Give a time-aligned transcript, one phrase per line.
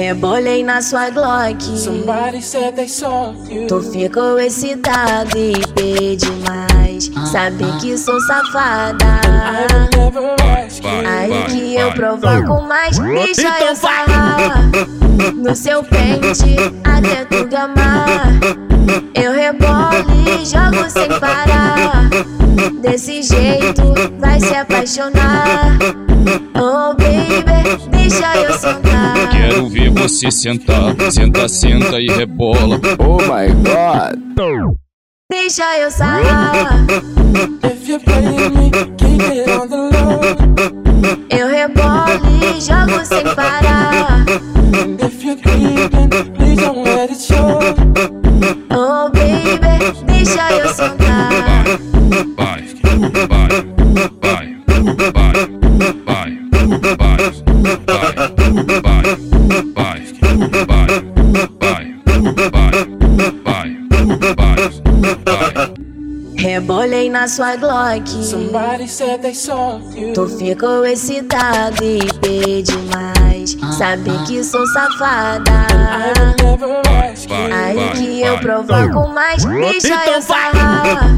[0.00, 1.62] Rebolei na sua Glock.
[1.76, 3.66] Somebody said they saw you.
[3.66, 7.10] Tu ficou excitado e pede mais.
[7.30, 9.20] Sabe que sou safada.
[11.06, 12.98] Aí que eu provoco mais.
[12.98, 14.70] Deixa eu sarrar
[15.36, 18.24] no seu pente até tu gamar.
[19.14, 22.08] Eu rebolo e jogo sem parar.
[22.80, 23.82] Desse jeito
[24.18, 25.76] vai se apaixonar.
[26.54, 26.99] Oh
[30.00, 32.80] você sentar, senta, senta e rebola.
[32.98, 34.74] Oh my god.
[35.30, 36.86] Deixa eu sarrar.
[66.36, 68.08] Rebolei na sua Glock.
[68.08, 70.12] Somebody said they saw you.
[70.14, 73.56] Tu ficou excitado e pede mais.
[73.76, 75.66] Sabe que sou safada.
[77.52, 79.44] Aí que eu provoco mais.
[79.44, 81.16] Deixa eu sarrar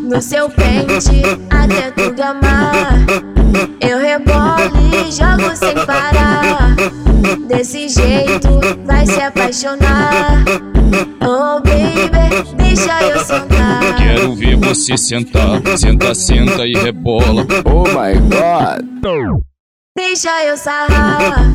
[0.00, 2.92] no seu pente até tu gamar.
[3.80, 6.59] Eu rebolo e jogo sem parar.
[7.50, 10.44] Desse jeito vai se apaixonar.
[11.20, 13.96] Oh baby, deixa eu sentar.
[13.96, 17.44] Quero ver você sentar, senta, senta e rebola.
[17.64, 19.42] Oh my god.
[19.96, 21.50] Deixa eu sarrar.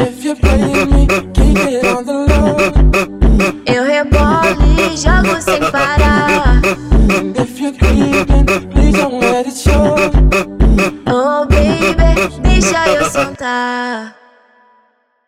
[0.00, 2.56] If you're playing me, keep it on the low.
[3.66, 6.62] Eu rebolo e jogo sem parar.
[6.64, 9.96] And if you're creeping, please don't let it show.
[11.06, 14.16] Oh baby, deixa eu sentar.